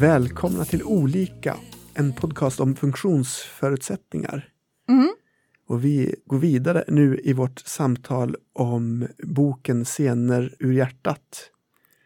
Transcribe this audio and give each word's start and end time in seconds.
Välkomna 0.00 0.64
till 0.64 0.82
Olika, 0.82 1.56
en 1.94 2.12
podcast 2.12 2.60
om 2.60 2.76
funktionsförutsättningar. 2.76 4.49
Mm. 5.70 5.76
Och 5.76 5.84
vi 5.84 6.14
går 6.26 6.38
vidare 6.38 6.84
nu 6.88 7.20
i 7.24 7.32
vårt 7.32 7.58
samtal 7.60 8.36
om 8.52 9.06
boken 9.22 9.84
Scener 9.84 10.54
ur 10.58 10.72
hjärtat 10.72 11.50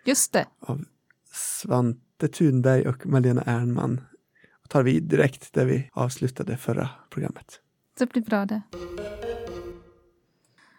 Just 0.04 0.32
det. 0.32 0.46
av 0.60 0.84
Svante 1.32 2.28
Thunberg 2.28 2.88
och 2.88 3.06
Malena 3.06 3.42
Ernman. 3.46 4.00
Och 4.62 4.68
tar 4.70 4.82
vi 4.82 5.00
direkt 5.00 5.52
där 5.52 5.64
vi 5.66 5.90
avslutade 5.92 6.56
förra 6.56 6.88
programmet. 7.10 7.60
Det 7.98 8.06
blir 8.12 8.22
bra 8.22 8.46
det. 8.46 8.62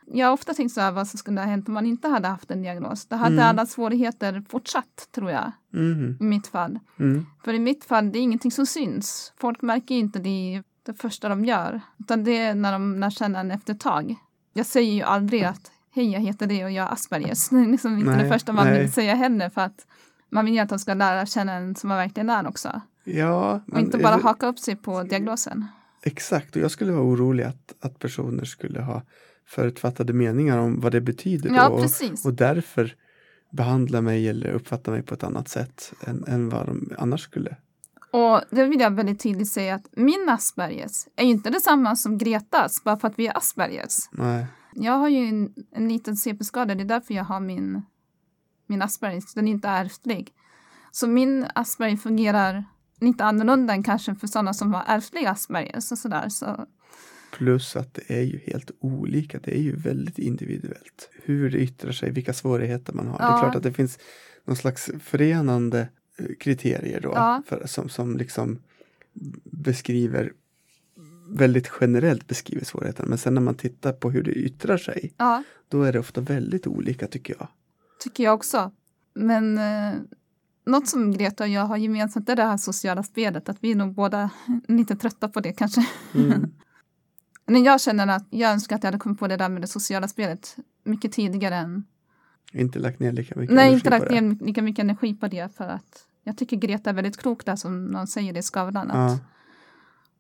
Jag 0.08 0.28
har 0.28 0.34
ofta 0.34 0.54
tänkt 0.54 0.74
så 0.74 0.82
här 0.82 0.92
vad 0.92 1.08
som 1.08 1.18
skulle 1.18 1.40
ha 1.42 1.48
hänt 1.48 1.68
om 1.68 1.74
man 1.74 1.86
inte 1.86 2.08
hade 2.08 2.28
haft 2.28 2.52
en 2.52 2.62
diagnos. 2.62 3.06
Det 3.06 3.16
hade 3.16 3.34
Mm. 3.36 3.46
alla 3.46 3.66
svårigheter 3.66 4.44
fortsatt, 4.50 5.08
tror 5.12 5.32
jag, 5.32 5.52
Mhm. 5.74 6.18
i 6.20 6.24
mitt 6.24 6.48
fall. 6.48 6.80
Mm. 7.00 7.26
För 7.44 7.54
i 7.54 7.60
mitt 7.60 7.84
fall, 7.86 8.12
det 8.12 8.20
är 8.20 8.22
ingenting 8.22 8.52
som 8.52 8.66
syns. 8.66 9.34
Folk 9.38 9.62
märker 9.62 9.96
inte 9.96 10.20
det 10.20 10.64
det 10.86 10.94
första 10.94 11.30
de 11.30 11.46
gör, 11.46 11.82
utan 12.00 12.24
det 12.24 12.38
är 12.38 12.56
när 12.56 12.72
de 12.72 13.00
lär 13.00 13.10
känna 13.10 13.40
en 13.40 13.52
efter 13.52 13.74
ett 13.74 13.80
tag. 13.80 14.16
Jag 14.54 14.66
säger 14.66 14.94
ju 14.94 15.02
aldrig 15.02 15.44
att 15.44 15.72
hej, 15.92 16.12
jag 16.12 16.20
heter 16.20 16.48
det 16.48 16.64
och 16.64 16.72
jag 16.72 16.84
har 16.84 16.92
Aspergers. 16.92 17.50
Det 17.50 17.56
är 17.56 17.66
liksom 17.66 17.98
inte 17.98 18.12
Nej, 18.12 18.24
det 18.24 18.30
första 18.30 18.54
man 18.54 18.68
nej. 18.68 18.82
vill 18.82 18.92
säga 18.92 19.16
heller 19.16 19.50
för 19.50 19.62
att 19.62 19.88
man 20.30 20.46
vill 20.46 20.54
ju 20.54 20.60
att 20.60 20.70
de 20.70 20.80
ska 20.80 20.94
lära 20.94 21.26
känna 21.26 21.54
en 21.54 21.76
som 21.76 21.88
man 21.88 21.98
verkligen 21.98 22.30
är 22.30 22.48
också. 22.48 22.82
Ja, 23.04 23.62
Och 23.72 23.80
inte 23.80 23.98
bara 23.98 24.16
haka 24.16 24.48
upp 24.48 24.60
sig 24.60 24.76
på 24.76 25.04
diagnosen. 25.04 25.66
Exakt, 26.04 26.56
och 26.56 26.62
jag 26.62 26.72
skulle 26.72 26.92
vara 26.92 27.04
orolig 27.04 27.44
att, 27.44 27.74
att 27.80 28.00
personer 28.00 28.46
skulle 28.46 28.82
ha 28.82 29.02
förutfattade 29.46 30.14
meningar 30.14 30.58
om 30.58 30.80
vad 30.80 30.92
det 30.92 31.02
betyder 31.02 31.50
Ja, 31.50 31.70
och, 31.70 31.86
och 32.26 32.34
därför 32.34 32.96
behandla 33.52 34.02
mig 34.02 34.30
eller 34.30 34.52
uppfatta 34.52 34.92
mig 34.92 35.02
på 35.02 35.14
ett 35.14 35.24
annat 35.24 35.48
sätt 35.48 35.94
än, 36.08 36.24
än 36.28 36.50
vad 36.50 36.66
de 36.66 36.94
annars 36.98 37.22
skulle. 37.22 37.56
Och 38.16 38.42
det 38.52 38.66
vill 38.66 38.80
jag 38.80 38.92
väldigt 38.92 39.20
tydligt 39.20 39.48
säga 39.52 39.76
att 39.76 39.88
min 39.92 40.30
Aspergers 40.30 41.08
är 41.16 41.24
ju 41.24 41.32
inte 41.32 41.50
detsamma 41.50 41.96
som 41.96 42.18
Gretas 42.18 42.84
bara 42.84 42.98
för 42.98 43.08
att 43.08 43.20
vi 43.20 43.28
är 43.28 43.38
Aspergers. 43.38 43.96
Nej. 44.12 44.46
Jag 44.74 44.94
har 44.94 45.10
ju 45.10 45.28
en, 45.28 45.54
en 45.72 45.88
liten 45.88 46.16
CP-skada, 46.16 46.76
det 46.76 46.84
är 46.84 46.86
därför 46.86 47.14
jag 47.14 47.24
har 47.24 47.40
min, 47.40 47.82
min 48.68 48.82
Aspergers. 48.82 49.34
Den 49.34 49.48
är 49.48 49.52
inte 49.52 49.68
ärftlig. 49.68 50.34
Så 50.92 51.08
min 51.08 51.46
Asperger 51.56 51.98
fungerar 51.98 52.66
lite 53.02 53.24
annorlunda 53.24 53.74
än 53.74 53.84
kanske 53.84 54.16
för 54.16 54.28
sådana 54.28 54.54
som 54.54 54.74
har 54.74 54.84
ärftlig 54.88 55.26
Aspergers 55.26 55.92
och 55.92 55.98
sådär. 55.98 56.30
Så, 56.30 56.66
Plus 57.32 57.76
att 57.76 57.94
det 57.94 58.20
är 58.20 58.24
ju 58.24 58.40
helt 58.46 58.72
olika, 58.80 59.40
det 59.40 59.58
är 59.58 59.62
ju 59.62 59.76
väldigt 59.76 60.20
individuellt. 60.20 61.10
Hur 61.24 61.50
det 61.52 61.58
yttrar 61.58 61.92
sig, 61.92 62.12
vilka 62.12 62.34
svårigheter 62.34 62.94
man 62.94 63.08
har. 63.08 63.18
Det 63.18 63.24
är 63.24 63.30
Ja. 63.30 63.40
klart 63.40 63.56
att 63.56 63.64
det 63.64 63.74
finns 63.74 64.00
någon 64.46 64.56
slags 64.56 64.92
förenande 65.04 65.88
kriterier 66.40 67.02
då, 67.02 67.12
Ja. 67.16 67.44
för, 67.48 67.68
som, 67.68 67.90
som 67.90 68.18
liksom 68.18 68.60
beskriver 69.44 70.34
väldigt 71.30 71.72
generellt 71.82 72.28
beskriver 72.28 72.66
svårigheterna. 72.66 73.10
Men 73.10 73.18
sen 73.18 73.34
när 73.34 73.42
man 73.42 73.56
tittar 73.56 73.94
på 73.94 74.12
hur 74.12 74.24
det 74.24 74.32
yttrar 74.32 74.78
sig, 74.78 75.14
ja, 75.18 75.44
då 75.70 75.84
är 75.84 75.94
det 75.94 76.00
ofta 76.00 76.22
väldigt 76.22 76.68
olika 76.68 77.08
tycker 77.08 77.36
jag. 77.40 77.48
tycker 78.00 78.24
jag 78.24 78.34
också. 78.34 78.72
Men 79.14 79.58
eh, 79.58 79.94
något 80.66 80.88
som 80.88 81.12
Greta 81.12 81.44
och 81.44 81.50
jag 81.50 81.62
har 81.66 81.78
gemensamt 81.78 82.30
är 82.30 82.36
det 82.36 82.44
här 82.44 82.58
sociala 82.58 83.04
spelet. 83.04 83.50
Att 83.50 83.58
vi 83.60 83.72
är 83.72 83.76
nog 83.76 83.94
båda 83.94 84.30
lite 84.68 84.96
trötta 84.96 85.30
på 85.30 85.40
det 85.40 85.54
kanske. 85.54 85.88
Mm. 86.16 86.52
Men 87.46 87.64
jag 87.64 87.82
känner 87.82 88.08
att 88.08 88.28
jag 88.30 88.52
önskar 88.52 88.76
att 88.76 88.84
jag 88.84 88.88
hade 88.88 89.00
kommit 89.00 89.20
på 89.20 89.28
det 89.28 89.38
där 89.38 89.50
med 89.50 89.62
det 89.62 89.68
sociala 89.68 90.08
spelet 90.08 90.56
mycket 90.84 91.12
tidigare 91.12 91.56
än... 91.56 91.84
inte 92.56 92.80
lagt 92.80 93.00
ner 93.00 93.12
lika 93.12 93.40
mycket 93.40 93.56
Nej, 93.56 93.74
inte 93.74 93.90
lagt 93.90 94.12
ner 94.12 94.46
lika 94.46 94.62
mycket 94.62 94.84
energi 94.84 95.14
på 95.16 95.28
det 95.28 95.56
för 95.56 95.68
att 95.68 96.08
jag 96.24 96.38
tycker 96.38 96.58
Greta 96.58 96.90
är 96.90 96.94
väldigt 96.94 97.18
klok 97.18 97.46
där 97.46 97.56
som 97.56 97.86
någon 97.86 98.08
säger 98.08 98.38
i 98.38 98.42
Skavlan. 98.42 98.92
Att 98.92 99.12
Ja. 99.12 99.18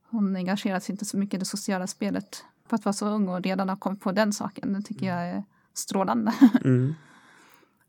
hon 0.09 0.35
engagerar 0.35 0.79
sig 0.79 0.94
inte 0.94 1.06
så 1.06 1.18
mycket 1.18 1.34
i 1.34 1.38
det 1.38 1.46
sociala 1.46 1.88
spelet 1.88 2.44
för 2.68 2.75
att 2.75 2.85
vara 2.85 2.94
så 2.94 3.07
ung 3.07 3.28
och 3.29 3.41
redan 3.41 3.69
ha 3.69 3.75
kommit 3.75 4.01
på 4.01 4.12
den 4.12 4.34
saken. 4.34 4.73
Det 4.73 4.81
tycker 4.81 5.06
jag 5.06 5.28
är 5.29 5.44
strålande. 5.73 6.34
Mm. 6.63 6.94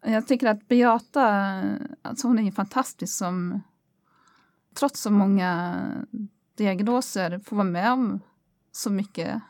Jag 0.09 0.27
tycker 0.29 0.47
att 0.47 0.69
Beata, 0.69 1.25
alltså 2.03 2.27
hon 2.29 2.39
är 2.39 2.43
ju 2.43 2.53
fantastisk 2.53 3.17
som 3.17 3.61
trots 4.75 5.01
så 5.01 5.11
många 5.11 5.77
diagnoser 6.57 7.39
får 7.39 7.57
vara 7.57 7.65
med 7.69 7.93
om 7.93 8.21
så 8.73 8.91
mycket. 8.91 9.41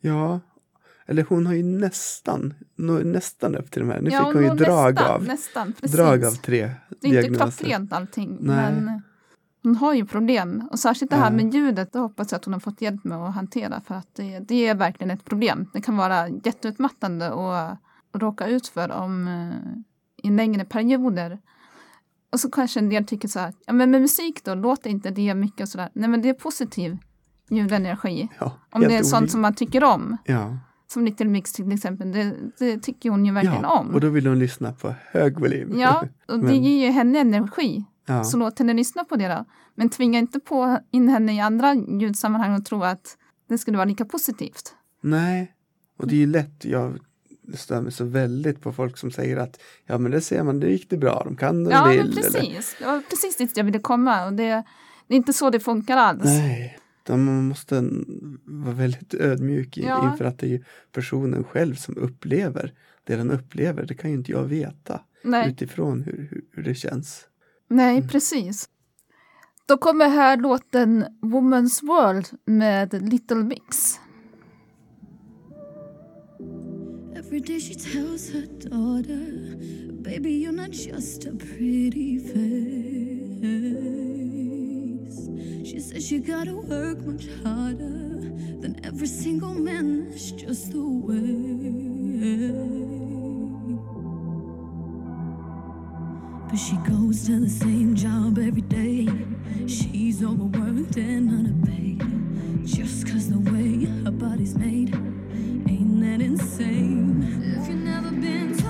ja, 0.00 0.40
eller 1.06 1.26
hon 1.28 1.46
har 1.46 1.54
ju 1.54 1.62
nästan, 1.62 2.54
nästan 3.04 3.56
upp 3.56 3.70
till 3.70 3.82
de 3.82 3.90
här. 3.90 4.00
Nu 4.00 4.10
Ja, 4.10 4.24
fick 4.24 4.34
hon 4.34 4.42
ju 4.42 4.48
nog 4.48 4.58
drag 4.58 4.94
nästan, 4.94 5.14
av, 5.14 5.22
Nästan, 5.22 5.74
drag 5.80 6.24
av 6.24 6.30
tre 6.30 6.70
Det 7.00 7.08
är 7.08 7.26
inte 7.26 7.38
klockrent 7.38 7.92
allting, 7.92 8.38
Nej. 8.40 8.56
men 8.72 9.02
hon 9.62 9.76
har 9.76 9.94
ju 9.94 10.06
problem. 10.06 10.68
Och 10.70 10.78
särskilt 10.78 11.10
det 11.10 11.16
här 11.16 11.30
med 11.30 11.54
ljudet, 11.54 11.92
det 11.92 11.98
hoppas 11.98 12.32
jag 12.32 12.38
att 12.38 12.44
hon 12.44 12.52
har 12.52 12.60
fått 12.60 12.80
hjälp 12.80 13.04
med 13.04 13.18
att 13.18 13.34
hantera 13.34 13.80
för 13.80 13.94
att 13.94 14.14
det, 14.14 14.38
det 14.38 14.68
är 14.68 14.74
verkligen 14.74 15.10
ett 15.10 15.24
problem. 15.24 15.70
Det 15.72 15.80
kan 15.80 15.96
vara 15.96 16.28
jätteutmattande 16.28 17.26
att 17.32 17.78
råka 18.12 18.46
ut 18.46 18.68
för 18.68 18.92
om 18.92 19.28
eh, 19.28 20.28
i 20.28 20.30
längre 20.30 20.64
perioder. 20.64 21.38
Och 22.32 22.40
så 22.40 22.50
kanske 22.50 22.80
en 22.80 22.88
del 22.88 23.06
tycker 23.06 23.28
så 23.28 23.38
här, 23.38 23.54
ja 23.66 23.72
men 23.72 23.90
med 23.90 24.00
musik 24.00 24.44
då, 24.44 24.54
låter 24.54 24.90
inte 24.90 25.10
det 25.10 25.34
mycket 25.34 25.60
och 25.60 25.68
sådär. 25.68 25.90
Nej 25.92 26.08
men 26.08 26.22
det 26.22 26.28
är 26.28 26.34
positiv 26.34 26.98
ljudenergi. 27.50 28.28
Ja, 28.40 28.52
Om 28.70 28.80
det 28.80 28.96
är 28.96 29.02
sånt 29.02 29.30
som 29.30 29.40
man 29.40 29.54
tycker 29.54 29.84
om. 29.84 30.16
Ja, 30.24 30.58
Som 30.92 31.04
Little 31.04 31.26
Mix 31.26 31.52
till 31.52 31.72
exempel, 31.72 32.12
det, 32.12 32.34
det 32.58 32.78
tycker 32.78 33.10
hon 33.10 33.26
ju 33.26 33.32
verkligen 33.32 33.62
ja. 33.62 33.78
om. 33.80 33.94
och 33.94 34.00
då 34.00 34.08
vill 34.08 34.26
hon 34.26 34.38
lyssna 34.38 34.72
på 34.72 34.94
hög 35.10 35.40
volym. 35.40 35.78
Ja, 35.78 36.04
och 36.28 36.38
det 36.38 36.44
Men- 36.44 36.62
ger 36.62 36.86
ju 36.86 36.92
henne 36.92 37.18
energi. 37.18 37.84
ja. 38.06 38.24
Så 38.24 38.36
låt 38.36 38.58
henne 38.58 38.74
lyssna 38.74 39.04
på 39.04 39.16
det 39.16 39.28
då. 39.28 39.44
Men 39.74 39.88
tvinga 39.88 40.18
inte 40.18 40.40
på 40.40 40.78
in 40.90 41.08
henne 41.08 41.34
i 41.36 41.40
andra 41.40 41.74
ljudsammanhang 41.74 42.54
och 42.54 42.64
tro 42.64 42.82
att 42.82 43.16
det 43.48 43.58
skulle 43.58 43.76
vara 43.76 43.84
lika 43.88 44.04
positivt. 44.04 44.74
Nej, 45.00 45.52
och 45.98 46.06
det 46.08 46.14
är 46.14 46.18
ju 46.18 46.26
lätt, 46.26 46.64
jag 46.64 46.98
stör 47.54 47.80
mig 47.80 47.92
så 47.92 48.04
väldigt 48.04 48.60
på 48.60 48.72
folk 48.72 48.98
som 48.98 49.10
säger 49.10 49.36
att 49.36 49.60
ja 49.86 49.98
men 49.98 50.10
det 50.12 50.20
ser 50.20 50.42
man, 50.42 50.60
det 50.60 50.70
gick 50.70 50.90
det 50.90 50.96
bra, 50.96 51.22
de 51.24 51.36
kan 51.36 51.66
och 51.66 51.72
Ja, 51.72 51.84
vill. 51.86 51.98
men 51.98 52.08
Eller, 52.08 52.22
precis. 52.22 52.76
Det 52.78 52.86
var 52.86 53.00
precis 53.10 53.36
dit 53.36 53.56
jag 53.56 53.64
ville 53.64 53.78
komma. 53.78 54.26
Och 54.26 54.32
det, 54.32 54.62
det 55.06 55.14
är 55.14 55.16
inte 55.16 55.32
så 55.32 55.50
det 55.50 55.60
funkar 55.60 55.96
alls. 55.96 56.24
nej, 56.24 56.78
man 57.08 57.48
måste 57.48 57.84
vara 58.44 58.74
väldigt 58.74 59.14
ödmjuk 59.20 59.76
Ja. 59.78 60.10
inför 60.12 60.24
att 60.24 60.38
det 60.38 60.54
är 60.54 60.64
personen 60.92 61.44
själv 61.44 61.74
som 61.74 61.96
upplever 61.96 62.74
det 63.04 63.16
den 63.16 63.30
upplever. 63.30 63.86
Det 63.86 63.94
kan 63.94 64.10
ju 64.10 64.16
inte 64.16 64.32
jag 64.32 64.44
veta 64.44 65.00
Nej, 65.24 65.50
utifrån 65.50 66.02
hur, 66.02 66.28
hur, 66.30 66.44
hur 66.52 66.62
det 66.62 66.74
känns. 66.74 67.24
nej, 67.68 68.08
precis. 68.08 68.68
Då 69.66 69.76
kommer 69.76 70.08
här 70.08 70.36
låten 70.36 71.04
Woman's 71.22 71.86
World 71.86 72.26
med 72.44 73.10
Little 73.12 73.36
Mix. 73.44 73.98
Every 77.16 77.40
day 77.40 77.60
she 77.60 77.74
tells 77.74 78.30
her 78.32 78.46
daughter, 78.70 79.56
Baby, 80.02 80.44
you're 80.44 80.52
not 80.66 80.74
just 80.74 81.26
a 81.26 81.30
pretty 81.56 82.18
face. 82.20 83.91
She 85.72 85.80
says 85.80 86.12
you 86.12 86.20
gotta 86.20 86.54
work 86.54 86.98
much 86.98 87.26
harder 87.42 88.20
than 88.60 88.78
every 88.84 89.06
single 89.06 89.54
man. 89.54 90.10
That's 90.10 90.30
just 90.32 90.72
the 90.72 90.84
way. 90.84 91.16
But 96.50 96.58
she 96.58 96.76
goes 96.86 97.24
to 97.24 97.40
the 97.40 97.48
same 97.48 97.94
job 97.94 98.36
every 98.36 98.60
day. 98.60 99.08
She's 99.66 100.22
overworked 100.22 100.98
and 100.98 101.30
underpaid. 101.30 102.66
Just 102.66 103.06
cause 103.06 103.30
the 103.30 103.38
way 103.38 103.86
her 104.04 104.10
body's 104.10 104.54
made. 104.54 104.94
Ain't 104.94 106.02
that 106.02 106.20
insane? 106.20 107.56
If 107.56 107.66
you've 107.66 107.78
never 107.78 108.10
been 108.10 108.61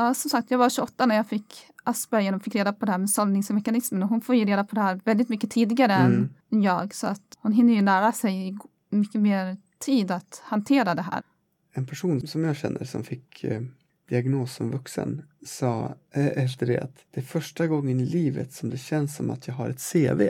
Ja, 0.00 0.14
som 0.14 0.30
sagt, 0.30 0.50
jag 0.50 0.58
var 0.58 0.70
28 0.70 1.06
när 1.06 1.16
jag 1.16 1.26
fick 1.26 1.66
Asperger 1.84 2.34
och 2.34 2.42
fick 2.42 2.54
reda 2.54 2.72
på 2.72 2.86
det 2.86 2.92
här 2.92 2.98
med 2.98 3.10
sållningsmekanismen 3.10 4.02
och 4.02 4.08
hon 4.08 4.20
får 4.20 4.34
ju 4.34 4.44
reda 4.44 4.64
på 4.64 4.74
det 4.74 4.80
här 4.80 5.00
väldigt 5.04 5.28
mycket 5.28 5.50
tidigare 5.50 5.92
Mm. 5.92 6.28
än 6.52 6.62
jag 6.62 6.94
så 6.94 7.06
att 7.06 7.38
hon 7.38 7.52
hinner 7.52 7.74
ju 7.74 7.82
lära 7.82 8.12
sig 8.12 8.58
mycket 8.90 9.20
mer 9.20 9.56
tid 9.78 10.10
att 10.10 10.42
hantera 10.44 10.94
det 10.94 11.02
här. 11.02 11.22
En 11.72 11.86
person 11.86 12.26
som 12.26 12.44
jag 12.44 12.56
känner 12.56 12.84
som 12.84 13.04
fick 13.04 13.44
eh, 13.44 13.60
diagnos 14.08 14.54
som 14.54 14.70
vuxen 14.70 15.22
sa 15.46 15.94
eh, 16.14 16.26
efter 16.44 16.66
det 16.66 16.78
att 16.78 16.96
det 17.10 17.20
är 17.20 17.24
första 17.24 17.66
gången 17.66 18.00
i 18.00 18.06
livet 18.06 18.52
som 18.52 18.70
det 18.70 18.78
känns 18.78 19.16
som 19.16 19.30
att 19.30 19.48
jag 19.48 19.54
har 19.54 19.68
ett 19.70 19.92
CV. 19.92 20.22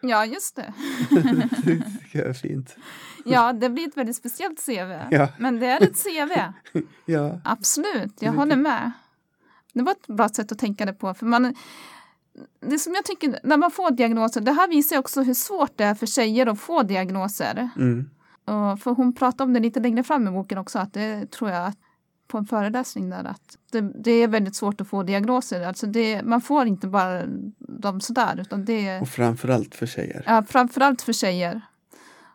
Ja, 0.00 0.24
just 0.26 0.56
det. 0.56 0.72
det 1.10 1.48
tycker 1.64 2.32
fint. 2.42 2.76
Ja, 3.24 3.52
det 3.52 3.70
blir 3.70 3.88
ett 3.88 3.96
väldigt 3.96 4.16
speciellt 4.16 4.66
CV. 4.66 4.92
Ja. 5.10 5.28
Men 5.38 5.60
det 5.60 5.66
är 5.66 5.82
ett 5.82 6.04
CV. 6.04 6.32
Ja, 7.04 7.40
Absolut, 7.44 8.22
jag 8.22 8.32
håller 8.32 8.56
med. 8.56 8.92
Det 9.72 9.82
var 9.82 9.92
ett 9.92 10.06
bra 10.06 10.28
sätt 10.28 10.52
att 10.52 10.58
tänka 10.58 10.84
det 10.86 10.92
på. 10.92 11.14
För 11.14 11.26
man, 11.26 11.54
det 12.60 12.78
som 12.78 12.94
jag 12.94 13.04
tycker, 13.04 13.40
när 13.42 13.56
man 13.56 13.70
får 13.70 13.90
diagnoser, 13.90 14.40
det 14.40 14.52
här 14.52 14.68
visar 14.68 14.98
också 14.98 15.22
hur 15.22 15.34
svårt 15.34 15.72
det 15.76 15.84
är 15.84 15.94
för 15.94 16.06
tjejer 16.06 16.46
att 16.46 16.60
få 16.60 16.82
diagnoser. 16.82 17.68
mm, 17.76 18.10
Och 18.44 18.80
för 18.80 18.90
hon 18.90 19.12
pratar 19.14 19.44
om 19.44 19.52
det 19.52 19.60
lite 19.60 19.80
längre 19.80 20.02
fram 20.02 20.28
i 20.28 20.30
boken 20.30 20.58
också, 20.58 20.78
att 20.78 20.92
det 20.92 21.30
tror 21.30 21.50
jag 21.50 21.66
att 21.66 21.78
på 22.26 22.38
en 22.38 22.46
föreläsning 22.46 23.10
där, 23.10 23.24
att 23.24 23.58
det, 23.70 23.80
det 23.80 24.10
är 24.10 24.28
väldigt 24.28 24.56
svårt 24.56 24.80
att 24.80 24.88
få 24.88 25.02
diagnoser. 25.02 25.60
Alltså 25.60 25.86
det, 25.86 26.22
man 26.22 26.40
får 26.40 26.66
inte 26.66 26.86
bara 26.86 27.22
dem 27.58 28.00
sådär, 28.00 28.40
utan 28.40 28.64
det 28.64 29.00
och 29.00 29.08
framförallt 29.08 29.74
för 29.74 29.86
tjejer. 29.86 30.24
ja, 30.26 30.44
framförallt 30.48 31.02
för 31.02 31.12
tjejer. 31.12 31.60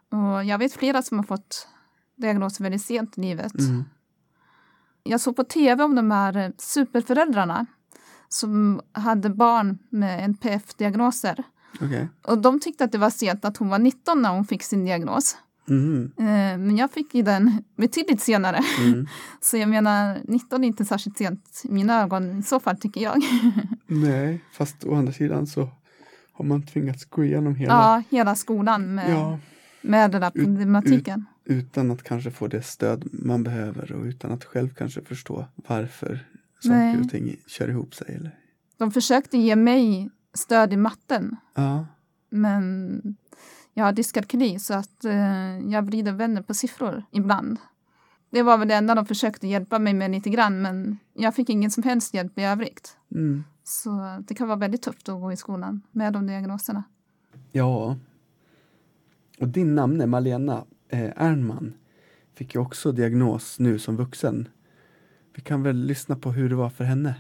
Och 0.10 0.44
jag 0.44 0.58
vet 0.58 0.74
flera 0.74 1.02
som 1.02 1.18
har 1.20 1.26
fått 1.26 1.68
diagnoser 2.16 2.64
väldigt 2.64 2.86
sent 2.86 3.18
i 3.18 3.22
livet. 3.22 3.60
Mm. 3.60 3.84
Jag 5.04 5.22
såg 5.22 5.36
på 5.36 5.44
tv 5.44 5.84
om 5.84 5.96
de 5.96 6.12
här 6.12 6.38
eh, 6.38 6.50
superföräldrarna 6.58 7.66
som 8.30 8.82
hade 8.92 9.30
barn 9.30 9.78
med 9.90 10.24
NPF-diagnoser. 10.24 11.44
Okej. 11.82 12.10
Och 12.24 12.38
de 12.38 12.60
tyckte 12.60 12.84
att 12.84 12.92
det 12.92 12.98
var 12.98 13.10
sent 13.10 13.46
att 13.46 13.58
hon 13.58 13.70
var 13.70 13.80
19 13.80 14.22
när 14.22 14.30
hon 14.30 14.46
fick 14.46 14.64
sin 14.64 14.86
diagnos. 14.86 15.38
Mhm, 15.68 16.12
Eh, 16.18 16.24
Men 16.58 16.78
jag 16.78 16.92
fick 16.92 17.16
ju 17.16 17.22
den 17.22 17.64
betydligt 17.78 18.22
senare. 18.22 18.60
Mm. 18.80 19.08
Så 19.42 19.58
jag 19.58 19.70
menar, 19.70 20.20
19 20.24 20.64
är 20.64 20.68
inte 20.68 20.86
särskilt 20.86 21.18
sent 21.18 21.62
i 21.64 21.72
mina 21.72 22.02
ögon 22.02 22.40
i 22.40 22.44
så 22.44 22.60
fall 22.60 22.78
tycker 22.78 23.02
jag. 23.02 23.22
Nej, 23.88 24.44
fast 24.54 24.84
å 24.86 24.96
andra 24.96 25.14
sidan 25.14 25.48
så 25.48 25.70
har 26.34 26.46
man 26.46 26.66
tvingats 26.66 27.06
gå 27.06 27.24
igenom 27.24 27.56
hela 27.56 27.74
Ja, 27.74 28.04
hela 28.18 28.36
skolan 28.36 28.96
med, 28.96 29.10
Ja, 29.12 29.40
med 29.82 30.12
den 30.12 30.22
där 30.22 30.32
Ut- 30.34 30.46
problematiken. 30.46 31.26
utan 31.46 31.92
att 31.92 32.04
kanske 32.04 32.32
få 32.32 32.48
det 32.48 32.62
stöd 32.66 33.08
man 33.12 33.44
behöver 33.44 33.92
och 33.92 34.04
utan 34.06 34.32
att 34.32 34.44
själv 34.46 34.70
kanske 34.74 35.02
förstå 35.02 35.46
varför 35.56 36.20
saker 36.60 36.76
Nej. 36.76 36.98
och 37.00 37.10
ting 37.10 37.36
kör 37.48 37.70
ihop 37.70 37.96
sig. 37.96 38.16
Eller? 38.16 38.36
De 38.78 38.92
försökte 38.92 39.38
ge 39.38 39.56
mig 39.56 40.10
stöd 40.34 40.74
i 40.74 40.78
matten, 40.78 41.36
Ja, 41.56 41.86
men 42.30 43.02
jag 43.74 43.86
har 43.86 43.92
dyskalkyli 43.92 44.60
så 44.60 44.74
att 44.74 45.06
eh, 45.06 45.60
jag 45.60 45.82
vrider 45.86 46.14
och 46.14 46.20
vänder 46.20 46.42
på 46.42 46.54
siffror 46.54 47.04
ibland. 47.12 47.58
Det 48.30 48.44
var 48.44 48.58
väl 48.58 48.68
det 48.68 48.76
enda 48.76 48.96
de 48.96 49.06
försökte 49.06 49.48
hjälpa 49.48 49.80
mig 49.80 49.94
med 49.94 50.12
lite 50.12 50.30
grann, 50.30 50.62
men 50.62 50.98
jag 51.14 51.36
fick 51.36 51.50
ingen 51.50 51.72
som 51.72 51.84
helst 51.84 52.14
hjälp 52.14 52.40
i 52.40 52.44
övrigt. 52.44 52.98
mm. 53.12 53.44
Så 53.64 54.24
det 54.28 54.34
kan 54.34 54.48
vara 54.48 54.60
väldigt 54.60 54.82
tufft 54.82 55.10
att 55.10 55.22
gå 55.22 55.32
i 55.32 55.38
skolan 55.38 55.82
med 55.92 56.14
de 56.14 56.28
diagnoserna. 56.28 56.84
ja. 57.52 57.98
Och 59.40 59.48
din 59.48 59.76
namne 59.76 60.06
Malena 60.06 60.66
eh, 60.90 61.10
Ernman 61.16 61.74
fick 62.36 62.56
ju 62.56 62.62
också 62.62 62.92
diagnos 62.92 63.60
nu 63.60 63.80
som 63.80 63.98
vuxen. 63.98 64.50
Vi 65.36 65.42
kan 65.42 65.64
väl 65.64 65.76
lyssna 65.76 66.16
på 66.16 66.32
hur 66.32 66.50
det 66.50 66.56
var 66.56 66.70
för 66.70 66.84
henne. 66.84 67.16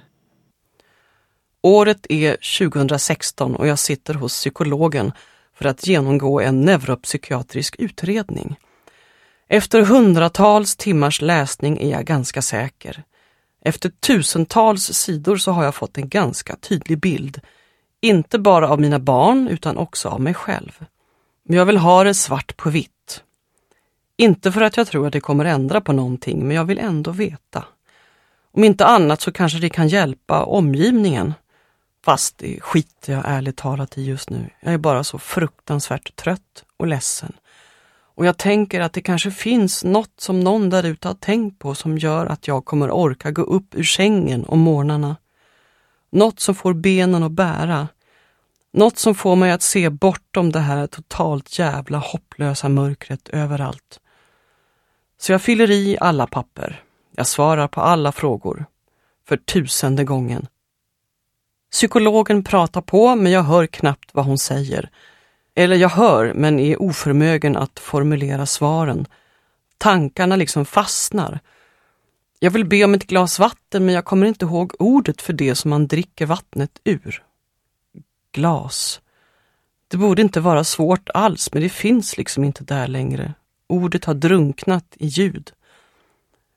Året 1.61 2.05
är 2.09 2.59
2016 2.67 3.55
och 3.55 3.67
jag 3.67 3.79
sitter 3.79 4.13
hos 4.13 4.33
psykologen 4.33 5.11
för 5.61 5.69
att 5.69 5.87
genomgå 5.87 6.41
en 6.41 6.61
neuropsykiatrisk 6.61 7.75
utredning. 7.79 8.55
Efter 9.47 9.81
hundratals 9.81 10.75
timmars 10.75 11.21
läsning 11.21 11.77
är 11.77 11.91
jag 11.91 12.05
ganska 12.05 12.41
säker. 12.41 13.03
Efter 13.65 13.89
tusentals 13.89 14.93
sidor 14.93 15.37
så 15.37 15.51
har 15.51 15.63
jag 15.63 15.75
fått 15.75 15.97
en 15.97 16.09
ganska 16.09 16.55
tydlig 16.55 16.99
bild. 16.99 17.41
Inte 18.01 18.39
bara 18.39 18.69
av 18.69 18.81
mina 18.81 18.99
barn 18.99 19.47
utan 19.47 19.77
också 19.77 20.09
av 20.09 20.21
mig 20.21 20.33
själv. 20.33 20.85
Men 21.43 21.57
jag 21.57 21.65
vill 21.65 21.77
ha 21.77 22.03
det 22.03 22.13
svart 22.13 22.57
på 22.57 22.69
vitt. 22.69 23.23
Inte 24.17 24.51
för 24.51 24.61
att 24.61 24.77
jag 24.77 24.87
tror 24.87 25.07
att 25.07 25.13
det 25.13 25.21
kommer 25.21 25.45
ändra 25.45 25.81
på 25.81 25.93
någonting, 25.93 26.47
men 26.47 26.55
jag 26.55 26.65
vill 26.65 26.79
ändå 26.79 27.11
veta. 27.11 27.65
Om 28.51 28.63
inte 28.63 28.85
annat 28.85 29.21
så 29.21 29.31
kanske 29.31 29.59
det 29.59 29.69
kan 29.69 29.87
hjälpa 29.87 30.43
omgivningen. 30.43 31.33
Fast 32.03 32.37
det 32.37 32.59
skiter 32.61 33.13
jag 33.13 33.23
ärligt 33.25 33.57
talat 33.57 33.97
i 33.97 34.03
just 34.03 34.29
nu. 34.29 34.49
Jag 34.59 34.73
är 34.73 34.77
bara 34.77 35.03
så 35.03 35.17
fruktansvärt 35.17 36.15
trött 36.15 36.63
och 36.77 36.87
ledsen. 36.87 37.33
Och 38.15 38.25
jag 38.25 38.37
tänker 38.37 38.81
att 38.81 38.93
det 38.93 39.01
kanske 39.01 39.31
finns 39.31 39.83
något 39.83 40.13
som 40.17 40.39
någon 40.39 40.69
där 40.69 40.83
ute 40.83 41.07
har 41.07 41.15
tänkt 41.15 41.59
på 41.59 41.75
som 41.75 41.97
gör 41.97 42.25
att 42.25 42.47
jag 42.47 42.65
kommer 42.65 42.91
orka 42.91 43.31
gå 43.31 43.41
upp 43.41 43.75
ur 43.75 43.83
sängen 43.83 44.45
om 44.45 44.59
morgnarna. 44.59 45.15
Något 46.09 46.39
som 46.39 46.55
får 46.55 46.73
benen 46.73 47.23
att 47.23 47.31
bära. 47.31 47.87
Något 48.73 48.97
som 48.97 49.15
får 49.15 49.35
mig 49.35 49.51
att 49.51 49.61
se 49.61 49.89
bortom 49.89 50.51
det 50.51 50.59
här 50.59 50.87
totalt 50.87 51.59
jävla 51.59 51.97
hopplösa 51.97 52.69
mörkret 52.69 53.29
överallt. 53.29 53.99
Så 55.17 55.31
jag 55.31 55.41
fyller 55.41 55.71
i 55.71 55.97
alla 56.01 56.27
papper. 56.27 56.83
Jag 57.15 57.27
svarar 57.27 57.67
på 57.67 57.81
alla 57.81 58.11
frågor. 58.11 58.65
För 59.27 59.37
tusende 59.37 60.03
gången. 60.03 60.47
Psykologen 61.71 62.43
pratar 62.43 62.81
på 62.81 63.15
men 63.15 63.31
jag 63.31 63.43
hör 63.43 63.65
knappt 63.67 64.09
vad 64.13 64.25
hon 64.25 64.37
säger. 64.37 64.89
Eller 65.55 65.75
jag 65.75 65.89
hör 65.89 66.33
men 66.33 66.59
är 66.59 66.81
oförmögen 66.81 67.57
att 67.57 67.79
formulera 67.79 68.45
svaren. 68.45 69.05
Tankarna 69.77 70.35
liksom 70.35 70.65
fastnar. 70.65 71.39
Jag 72.39 72.51
vill 72.51 72.65
be 72.65 72.83
om 72.83 72.93
ett 72.93 73.07
glas 73.07 73.39
vatten 73.39 73.85
men 73.85 73.95
jag 73.95 74.05
kommer 74.05 74.27
inte 74.27 74.45
ihåg 74.45 74.73
ordet 74.79 75.21
för 75.21 75.33
det 75.33 75.55
som 75.55 75.69
man 75.69 75.87
dricker 75.87 76.25
vattnet 76.25 76.79
ur. 76.83 77.23
Glas. 78.31 79.01
Det 79.87 79.97
borde 79.97 80.21
inte 80.21 80.39
vara 80.39 80.63
svårt 80.63 81.09
alls 81.09 81.53
men 81.53 81.63
det 81.63 81.69
finns 81.69 82.17
liksom 82.17 82.43
inte 82.43 82.63
där 82.63 82.87
längre. 82.87 83.33
Ordet 83.67 84.05
har 84.05 84.13
drunknat 84.13 84.85
i 84.97 85.07
ljud. 85.07 85.51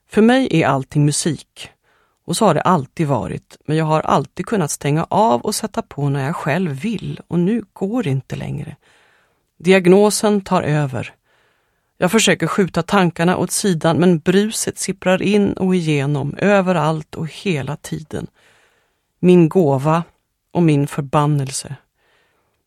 För 0.09 0.23
mig 0.23 0.49
är 0.51 0.67
allting 0.67 1.05
musik. 1.05 1.71
Och 2.25 2.37
så 2.37 2.47
har 2.47 2.55
det 2.55 2.61
alltid 2.61 3.07
varit, 3.07 3.57
men 3.67 3.77
jag 3.77 3.85
har 3.85 4.01
alltid 4.01 4.47
kunnat 4.47 4.71
stänga 4.71 5.07
av 5.11 5.41
och 5.41 5.55
sätta 5.55 5.83
på 5.83 6.09
när 6.09 6.27
jag 6.27 6.37
själv 6.37 6.71
vill 6.71 7.21
och 7.29 7.39
nu 7.39 7.65
går 7.73 8.03
det 8.03 8.11
inte 8.11 8.37
längre. 8.37 8.77
Diagnosen 9.59 10.41
tar 10.41 10.63
över. 10.63 11.15
Jag 11.99 12.11
försöker 12.11 12.47
skjuta 12.47 12.83
tankarna 12.83 13.37
åt 13.37 13.51
sidan 13.51 13.97
men 13.97 14.19
bruset 14.19 14.79
sipprar 14.79 15.23
in 15.23 15.53
och 15.53 15.75
igenom 15.75 16.35
överallt 16.39 17.15
och 17.15 17.29
hela 17.29 17.77
tiden. 17.77 18.27
Min 19.19 19.49
gåva 19.49 20.03
och 20.53 20.63
min 20.63 20.87
förbannelse. 20.87 21.77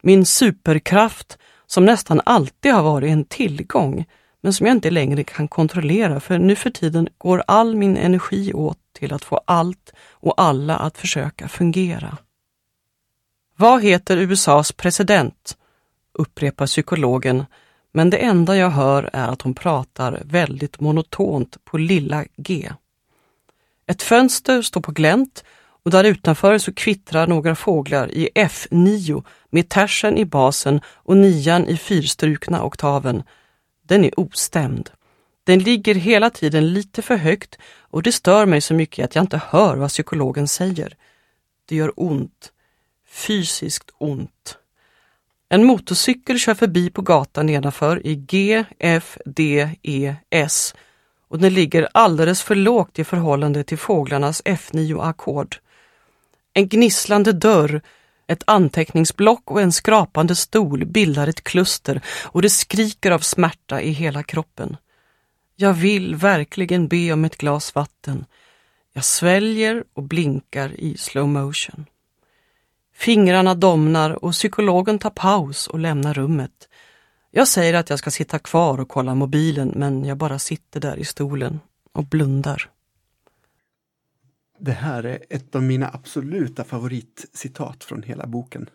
Min 0.02 0.26
superkraft 0.26 1.38
som 1.68 1.86
nästan 1.86 2.22
alltid 2.26 2.74
har 2.74 2.84
varit 2.84 3.12
en 3.12 3.26
tillgång 3.26 4.06
men 4.48 4.54
som 4.54 4.68
jag 4.68 4.76
inte 4.76 4.90
längre 4.90 5.24
kan 5.24 5.48
kontrollera 5.48 6.20
för 6.20 6.38
nu 6.38 6.56
för 6.56 6.70
tiden 6.70 7.10
går 7.18 7.44
all 7.48 7.76
min 7.76 7.98
energi 7.98 8.54
åt 8.54 8.78
till 8.94 9.14
att 9.14 9.24
få 9.24 9.42
allt 9.46 9.94
och 10.12 10.42
alla 10.42 10.76
att 10.76 10.98
försöka 10.98 11.48
fungera. 11.48 12.18
Vad 13.56 13.84
heter 13.84 14.18
USAs 14.18 14.72
president? 14.72 15.58
upprepar 16.14 16.66
psykologen, 16.66 17.46
men 17.92 18.10
det 18.10 18.18
enda 18.18 18.58
jag 18.58 18.70
hör 18.70 19.10
är 19.14 19.28
att 19.28 19.42
hon 19.42 19.54
pratar 19.54 20.22
väldigt 20.26 20.80
monotont 20.80 21.58
på 21.66 21.78
lilla 21.78 22.26
g. 22.38 22.72
Ett 23.88 24.02
fönster 24.02 24.62
står 24.62 24.82
på 24.82 24.92
glänt 24.92 25.44
och 25.84 25.92
där 25.92 26.04
utanför 26.04 26.58
så 26.58 26.74
kvittrar 26.74 27.28
några 27.28 27.56
fåglar 27.56 28.12
i 28.12 28.30
F9 28.36 29.24
med 29.50 29.70
tersen 29.70 30.18
i 30.18 30.26
basen 30.26 30.82
och 30.88 31.18
nian 31.18 31.68
i 31.68 31.78
fyrstrukna 31.78 32.64
oktaven. 32.64 33.24
Den 33.88 34.06
är 34.06 34.20
ostämd. 34.20 34.90
Den 35.44 35.60
ligger 35.60 35.96
hela 35.96 36.30
tiden 36.30 36.74
lite 36.74 37.02
för 37.02 37.16
högt 37.16 37.58
och 37.80 38.04
det 38.04 38.12
stör 38.12 38.46
mig 38.46 38.62
så 38.62 38.74
mycket 38.74 39.06
att 39.06 39.16
jag 39.16 39.24
inte 39.24 39.42
hör 39.50 39.76
vad 39.76 39.90
psykologen 39.90 40.48
säger. 40.48 40.96
Det 41.66 41.76
gör 41.76 41.94
ont. 41.96 42.52
Fysiskt 43.08 43.92
ont. 43.98 44.58
En 45.50 45.64
motorcykel 45.64 46.40
kör 46.40 46.54
förbi 46.54 46.90
på 46.90 47.02
gatan 47.02 47.46
nedanför 47.46 48.08
i 48.08 48.16
G, 48.16 48.66
F, 48.80 49.18
D, 49.26 49.70
E, 49.84 50.16
S 50.30 50.76
och 51.28 51.40
den 51.40 51.54
ligger 51.54 51.88
alldeles 51.92 52.42
för 52.42 52.56
lågt 52.56 53.00
i 53.00 53.04
förhållande 53.04 53.64
till 53.64 53.78
fåglarnas 53.78 54.42
F9-ackord. 54.44 55.58
En 56.54 56.68
gnisslande 56.68 57.32
dörr, 57.32 57.82
ett 58.28 58.44
anteckningsblock 58.48 59.52
och 59.52 59.62
en 59.62 59.72
skrapande 59.72 60.36
stol 60.36 60.86
bildar 60.86 61.28
ett 61.28 61.44
kluster 61.44 62.02
och 62.24 62.42
det 62.42 62.50
skriker 62.50 63.12
av 63.12 63.20
smärta 63.20 63.82
i 63.82 63.92
hela 63.92 64.24
kroppen. 64.24 64.78
Jag 65.56 65.74
vill 65.74 66.16
verkligen 66.16 66.88
be 66.88 67.14
om 67.14 67.26
ett 67.26 67.38
glas 67.38 67.76
vatten. 67.76 68.26
Jag 68.94 69.06
sväljer 69.06 69.84
och 69.94 70.04
blinkar 70.04 70.74
i 70.74 70.98
slow 70.98 71.28
motion. 71.28 71.86
Fingrarna 72.96 73.56
domnar 73.56 74.26
och 74.26 74.32
psykologen 74.32 75.00
tar 75.00 75.10
paus 75.10 75.68
och 75.68 75.80
lämnar 75.80 76.14
rummet. 76.14 76.70
Jag 77.32 77.48
säger 77.48 77.74
att 77.74 77.90
jag 77.90 78.00
ska 78.00 78.12
sitta 78.12 78.40
kvar 78.40 78.80
och 78.80 78.90
kolla 78.90 79.16
mobilen 79.16 79.74
men 79.76 80.06
jag 80.06 80.18
bara 80.18 80.40
sitter 80.40 80.80
där 80.80 80.98
i 80.98 81.06
stolen 81.06 81.60
och 81.94 82.06
blundar. 82.06 82.70
Det 84.60 84.72
här 84.72 85.04
är 85.04 85.24
ett 85.30 85.56
av 85.56 85.64
mina 85.64 85.90
absoluta 85.94 86.64
favoritcitat 86.64 87.84
från 87.84 88.04
hela 88.04 88.28
boken. 88.28 88.70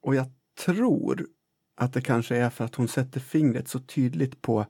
Och 0.00 0.14
jag 0.14 0.26
tror 0.64 1.26
att 1.76 1.92
det 1.92 2.00
kanske 2.00 2.36
är 2.36 2.50
för 2.50 2.64
att 2.64 2.74
hon 2.74 2.88
sätter 2.88 3.20
fingret 3.20 3.68
så 3.68 3.78
tydligt 3.78 4.42
på 4.42 4.66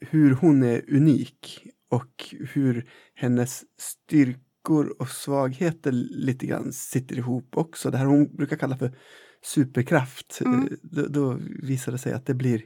hur 0.00 0.34
hon 0.34 0.62
är 0.62 0.94
unik 0.94 1.66
och 1.90 2.34
hur 2.52 2.90
hennes 3.14 3.64
styrkor 3.78 4.96
och 4.98 5.08
svagheter 5.08 5.92
lite 5.92 6.46
grann 6.46 6.72
sitter 6.72 7.16
ihop 7.16 7.56
också. 7.56 7.90
Det 7.90 7.98
här 7.98 8.06
hon 8.06 8.36
brukar 8.36 8.56
kalla 8.56 8.76
för 8.76 8.98
superkraft. 9.44 10.40
Mm. 10.40 10.68
Då, 10.82 11.06
då 11.06 11.38
visar 11.62 11.92
det 11.92 11.98
sig 11.98 12.12
att 12.12 12.26
det 12.26 12.34
blir 12.34 12.62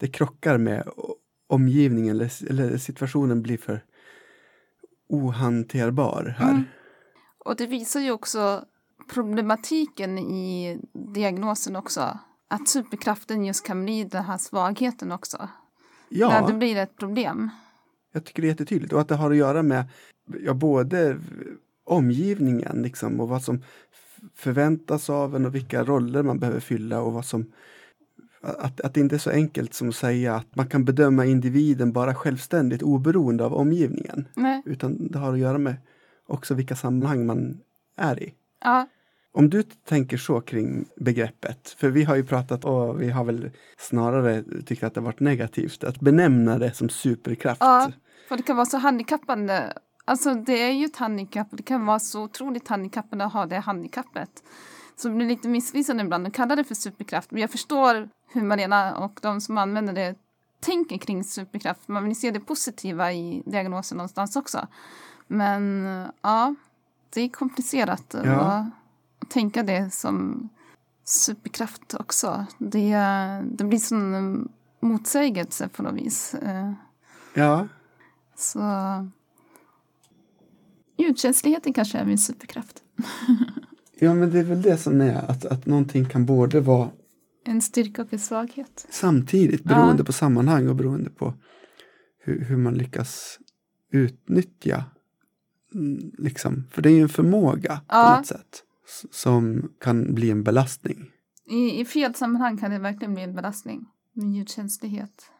det 0.00 0.08
krockar 0.08 0.58
med 0.58 0.88
omgivningen 1.46 2.16
eller, 2.16 2.50
eller 2.50 2.78
situationen 2.78 3.42
blir 3.42 3.58
för 3.58 3.84
ohanterbar 5.08 6.34
här. 6.38 6.50
Mm. 6.50 6.64
Och 7.44 7.56
det 7.56 7.66
visar 7.66 8.00
ju 8.00 8.10
också 8.10 8.64
problematiken 9.12 10.18
i 10.18 10.78
diagnosen 11.14 11.76
också. 11.76 12.18
Att 12.48 12.68
superkraften 12.68 13.44
just 13.44 13.66
kan 13.66 13.84
bli 13.84 14.04
den 14.04 14.24
här 14.24 14.38
svagheten 14.38 15.12
också. 15.12 15.48
Ja. 16.08 16.28
När 16.28 16.46
det 16.52 16.58
blir 16.58 16.76
ett 16.76 16.96
problem. 16.96 17.50
Jag 18.12 18.24
tycker 18.24 18.42
det 18.42 18.48
är 18.48 18.50
jättetydligt 18.50 18.92
och 18.92 19.00
att 19.00 19.08
det 19.08 19.14
har 19.14 19.30
att 19.30 19.36
göra 19.36 19.62
med 19.62 19.84
ja, 20.40 20.54
både 20.54 21.18
omgivningen 21.84 22.82
liksom, 22.82 23.20
och 23.20 23.28
vad 23.28 23.42
som 23.42 23.62
förväntas 24.34 25.10
av 25.10 25.36
en 25.36 25.46
och 25.46 25.54
vilka 25.54 25.84
roller 25.84 26.22
man 26.22 26.38
behöver 26.38 26.60
fylla 26.60 27.00
och 27.00 27.12
vad 27.12 27.24
som 27.24 27.52
att, 28.44 28.80
att 28.80 28.94
det 28.94 29.00
inte 29.00 29.16
är 29.16 29.18
så 29.18 29.30
enkelt 29.30 29.74
som 29.74 29.88
att 29.88 29.94
säga 29.94 30.34
att 30.34 30.56
man 30.56 30.66
kan 30.66 30.84
bedöma 30.84 31.24
individen 31.24 31.92
bara 31.92 32.14
självständigt 32.14 32.82
oberoende 32.82 33.44
av 33.44 33.54
omgivningen. 33.54 34.28
Nej. 34.34 34.62
Utan 34.64 35.08
det 35.08 35.18
har 35.18 35.32
att 35.32 35.38
göra 35.38 35.58
med 35.58 35.76
också 36.26 36.54
vilka 36.54 36.76
sammanhang 36.76 37.26
man 37.26 37.60
är 37.96 38.22
i. 38.22 38.34
Ja, 38.64 38.86
Om 39.32 39.50
du 39.50 39.62
tänker 39.62 40.16
så 40.16 40.40
kring 40.40 40.84
begreppet, 40.96 41.68
för 41.78 41.88
vi 41.90 42.04
har 42.04 42.16
ju 42.16 42.24
pratat 42.24 42.64
och 42.64 43.02
vi 43.02 43.10
har 43.10 43.24
väl 43.24 43.50
snarare 43.78 44.42
tyckt 44.66 44.82
att 44.82 44.94
det 44.94 45.00
varit 45.00 45.20
negativt 45.20 45.84
att 45.84 46.00
benämna 46.00 46.58
det 46.58 46.72
som 46.72 46.88
superkraft. 46.88 47.60
Ja. 47.60 47.92
för 48.28 48.36
det 48.36 48.42
kan 48.42 48.56
vara 48.56 48.66
så 48.66 48.78
handikappande. 48.78 49.72
Alltså 50.04 50.34
det 50.34 50.62
är 50.62 50.72
ju 50.72 50.84
ett 50.84 50.96
handikapp 50.96 51.50
och 51.50 51.56
det 51.56 51.62
kan 51.62 51.86
vara 51.86 51.98
så 51.98 52.22
otroligt 52.22 52.68
handikappande 52.68 53.24
att 53.24 53.32
ha 53.32 53.46
det 53.46 53.58
handikappet. 53.58 54.30
Så 54.96 55.08
det 55.08 55.14
blir 55.14 55.26
lite 55.26 55.48
missvisande 55.48 56.02
ibland 56.04 56.26
att 56.26 56.32
kalla 56.32 56.56
det 56.56 56.64
för 56.64 56.74
superkraft. 56.74 57.30
Men 57.30 57.40
jag 57.40 57.50
förstår 57.50 58.08
hur 58.28 58.42
Malena 58.42 58.96
och 58.96 59.18
de 59.22 59.40
som 59.40 59.58
använder 59.58 59.92
det 59.92 60.14
tänker 60.60 60.98
kring 60.98 61.24
superkraft. 61.24 61.88
Man 61.88 62.04
vill 62.04 62.16
se 62.20 62.30
det 62.30 62.40
positiva 62.40 63.12
i 63.12 63.42
diagnosen 63.46 63.98
någonstans 63.98 64.36
också. 64.36 64.66
Men 65.26 65.84
ja, 66.22 66.54
det 67.10 67.20
är 67.20 67.28
komplicerat 67.28 68.14
Ja. 68.24 68.32
att, 68.40 68.66
att 69.22 69.30
tänka 69.30 69.62
det 69.62 69.94
som 69.94 70.48
superkraft 71.04 71.94
också. 71.94 72.46
Det, 72.58 72.96
det 73.44 73.64
blir 73.64 73.78
som 73.78 74.14
en 74.14 74.48
motsägelse 74.80 75.68
på 75.68 75.82
något 75.82 75.94
vis. 75.94 76.34
Eh, 76.34 76.72
Ja, 77.34 77.68
Så 78.36 78.60
ljudkänsligheten 80.96 81.72
kanske 81.72 81.98
är 81.98 82.04
min 82.04 82.18
superkraft. 82.18 82.82
ja 83.98 84.14
men 84.14 84.30
det 84.30 84.38
är 84.38 84.44
väl 84.44 84.62
det 84.62 84.76
som 84.76 85.00
är 85.00 85.30
att, 85.30 85.44
att 85.44 85.66
någonting 85.66 86.04
kan 86.04 86.26
både 86.26 86.60
vara 86.60 86.90
En 87.44 87.62
styrka 87.62 88.02
och 88.02 88.12
en 88.12 88.18
svaghet. 88.18 88.86
samtidigt 88.90 89.64
beroende 89.64 90.04
på 90.04 90.12
sammanhang 90.12 90.68
och 90.68 90.76
beroende 90.76 91.10
på 91.10 91.34
hur, 92.18 92.44
hur 92.44 92.56
man 92.56 92.74
lyckas 92.74 93.38
utnyttja 93.92 94.84
mm, 95.74 96.12
liksom, 96.18 96.64
för 96.70 96.82
det 96.82 96.88
är 96.90 96.94
ju 96.94 97.02
en 97.02 97.08
förmåga 97.08 97.76
på 97.76 97.82
Ja. 97.88 98.16
något 98.16 98.26
sätt 98.26 98.62
som 99.10 99.72
kan 99.80 100.14
bli 100.14 100.30
en 100.30 100.42
belastning. 100.44 101.10
I, 101.50 101.80
I 101.80 101.84
fel 101.84 102.14
sammanhang 102.14 102.56
kan 102.58 102.70
det 102.70 102.78
verkligen 102.78 103.14
bli 103.14 103.22
en 103.22 103.34
belastning 103.34 103.86
med 104.12 104.32
ljudkänslighet. 104.34 105.30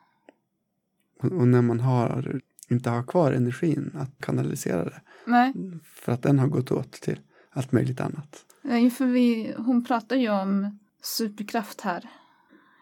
Och, 1.22 1.32
och 1.32 1.48
när 1.48 1.62
man 1.62 1.80
har, 1.80 2.40
inte 2.68 2.90
har 2.90 3.02
kvar 3.02 3.32
energin 3.32 3.90
att 3.94 4.10
kanalisera 4.20 4.84
det 4.84 5.00
Nej, 5.26 5.52
för 5.84 6.12
att 6.12 6.22
den 6.22 6.38
har 6.38 6.46
gått 6.48 6.70
åt 6.72 6.92
till 6.92 7.18
allt 7.54 7.72
möjligt 7.72 8.00
annat. 8.00 8.44
eh, 8.64 8.90
för 8.90 9.06
vi, 9.06 9.54
hon 9.58 9.84
pratar 9.84 10.16
ju 10.16 10.30
om 10.30 10.78
superkraft 11.02 11.80
här. 11.80 12.08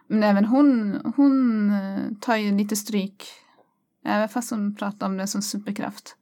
Men 0.07 0.23
även 0.23 0.45
hon, 0.45 1.01
hon 1.17 1.71
eh, 1.71 2.01
tar 2.21 2.37
ju 2.37 2.57
lite 2.59 2.77
stryk. 2.77 3.25
Även 4.05 4.29
fast 4.29 4.51
hon 4.51 4.75
pratar 4.77 5.07
om 5.07 5.17
det 5.17 5.27
som 5.27 5.43
superkraft. 5.43 6.17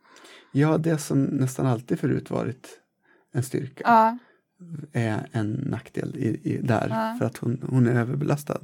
Ja, 0.52 0.78
det 0.78 0.98
som 0.98 1.22
nästan 1.24 1.66
alltid 1.66 2.00
förut 2.00 2.30
varit 2.30 2.80
en 3.32 3.42
styrka 3.42 3.82
Ja, 3.86 4.18
är 4.92 5.28
en 5.32 5.52
nackdel 5.52 6.16
i, 6.16 6.40
i, 6.52 6.58
där 6.62 6.88
Ja. 6.88 7.16
för 7.18 7.24
att 7.26 7.36
hon, 7.36 7.62
hon 7.70 7.86
är 7.86 7.94
överbelastad. 7.94 8.60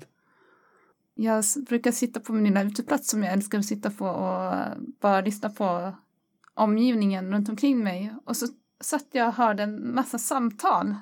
jag 1.14 1.44
brukar 1.68 1.92
sitta 1.92 2.20
på 2.20 2.32
min 2.32 2.44
lilla 2.44 2.62
uteplats 2.62 3.10
som 3.10 3.22
jag 3.22 3.32
älskar 3.32 3.58
att 3.58 3.64
sitta 3.64 3.90
på 3.90 4.06
och 4.06 4.54
bara 5.00 5.20
lyssna 5.20 5.50
på 5.50 5.94
omgivningen 6.54 7.32
runt 7.32 7.48
omkring 7.48 7.84
mig. 7.84 8.14
Och 8.24 8.36
så 8.36 8.46
satt 8.80 9.06
jag 9.10 9.28
och 9.28 9.34
hörde 9.34 9.62
en 9.62 9.94
massa 9.94 10.18
samtal. 10.18 10.94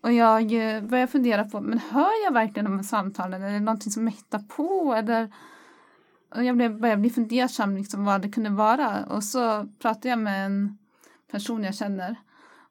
Och 0.00 0.12
jag 0.12 0.42
eh, 0.42 0.82
började 0.82 1.12
fundera 1.12 1.44
på, 1.44 1.60
men 1.60 1.78
hör 1.78 2.24
jag 2.24 2.32
verkligen 2.32 2.64
de 2.64 2.76
här 2.76 2.82
samtalen? 2.82 3.42
Eller 3.42 3.50
är 3.50 3.58
det 3.58 3.64
någonting 3.64 3.92
som 3.92 4.06
jag 4.06 4.12
hittar 4.12 4.38
på? 4.38 4.94
Eller... 4.94 5.34
Och 6.34 6.44
jag 6.44 6.56
blev, 6.56 6.80
började 6.80 7.00
bli 7.00 7.10
fundersam 7.10 7.76
liksom 7.76 8.04
vad 8.04 8.22
det 8.22 8.28
kunde 8.28 8.50
vara. 8.50 9.04
Och 9.04 9.24
så 9.24 9.68
pratade 9.78 10.08
jag 10.08 10.18
med 10.18 10.46
en 10.46 10.78
person 11.30 11.64
jag 11.64 11.74
känner. 11.74 12.16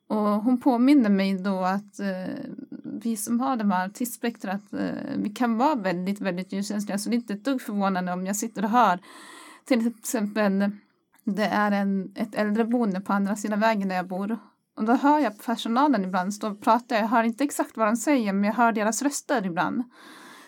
Och 0.07 0.17
hon 0.17 0.61
påminner 0.61 1.09
mig 1.09 1.37
då 1.37 1.59
att 1.59 1.99
eh, 1.99 2.33
vi 2.83 3.17
som 3.17 3.39
har 3.39 3.55
det 3.55 3.75
här 3.75 3.85
artistspektrat, 3.85 4.73
eh, 4.73 4.89
vi 5.17 5.29
kan 5.29 5.57
vara 5.57 5.75
väldigt, 5.75 6.21
väldigt 6.21 6.53
ljuskänsliga. 6.53 6.97
Så 6.97 7.09
det 7.09 7.15
är 7.15 7.17
inte 7.17 7.33
ett 7.33 7.45
dugg 7.45 7.61
förvånande 7.61 8.13
om 8.13 8.25
jag 8.25 8.35
sitter 8.35 8.63
och 8.63 8.69
hör 8.69 8.99
till 9.65 9.87
exempel 9.87 10.71
det 11.23 11.45
är 11.45 11.71
en, 11.71 12.11
ett 12.15 12.35
äldreboende 12.35 13.01
på 13.01 13.13
andra 13.13 13.35
sidan 13.35 13.59
vägen 13.59 13.87
där 13.87 13.95
jag 13.95 14.07
bor. 14.07 14.39
Och 14.75 14.83
då 14.83 14.93
hör 14.93 15.19
jag 15.19 15.43
personalen 15.45 16.03
ibland 16.03 16.33
stå 16.33 16.49
och 16.49 16.61
prata. 16.61 16.95
Jag 16.95 17.07
hör 17.07 17.23
inte 17.23 17.43
exakt 17.43 17.77
vad 17.77 17.87
de 17.87 17.95
säger 17.95 18.33
men 18.33 18.43
jag 18.43 18.53
hör 18.53 18.71
deras 18.71 19.01
röster 19.01 19.45
ibland. 19.45 19.83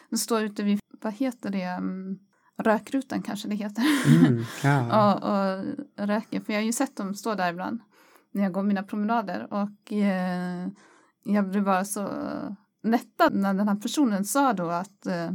De 0.10 0.18
står 0.18 0.42
ute 0.42 0.64
vid, 0.64 0.80
vad 1.02 1.14
heter 1.14 1.50
det, 1.50 1.62
Mm, 1.64 2.20
rökrutan 2.58 3.22
kanske 3.22 3.48
det 3.48 3.56
heter. 3.56 3.84
Mm, 4.08 4.44
ja. 4.64 5.14
och, 5.14 5.24
och 5.24 6.08
röker. 6.08 6.40
För 6.40 6.54
jag 6.54 6.60
har 6.60 6.66
ju 6.66 6.74
sett 6.74 6.96
dem 6.96 7.16
stå 7.16 7.36
där 7.36 7.50
ibland 7.50 7.80
när 8.32 8.44
jag 8.44 8.52
går 8.52 8.64
mina 8.64 8.84
promenader. 8.84 9.48
Och 9.54 9.94
eh, 9.94 10.68
jag 11.24 11.50
blev 11.50 11.64
bara 11.64 11.86
så 11.86 12.10
lättad 12.84 13.36
när 13.36 13.54
den 13.54 13.68
här 13.68 13.76
personen 13.76 14.26
sa 14.26 14.54
då 14.54 14.70
att 14.70 15.06
eh, 15.06 15.32